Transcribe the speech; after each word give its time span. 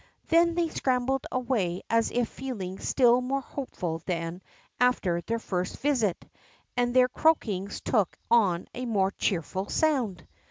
Then 0.29 0.55
they 0.55 0.67
scrambled 0.69 1.27
away 1.31 1.83
as 1.87 2.09
if 2.09 2.27
feeling 2.27 2.79
still 2.79 3.21
more 3.21 3.39
hopeful 3.41 3.99
than 4.07 4.41
after 4.79 5.21
their 5.21 5.37
first 5.37 5.77
visit, 5.77 6.27
and 6.75 6.91
their 6.91 7.07
croakings 7.07 7.81
took 7.81 8.17
on 8.31 8.65
a 8.73 8.87
more 8.87 9.11
cheerful 9.11 9.65
soiind. 9.67 10.25